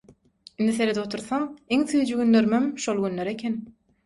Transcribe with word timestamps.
Indi 0.63 0.71
seredip 0.77 1.01
otursam 1.01 1.45
iň 1.77 1.83
süýji 1.93 2.19
günlerimem 2.23 2.67
şol 2.87 3.05
günler 3.05 3.33
eken. 3.37 3.61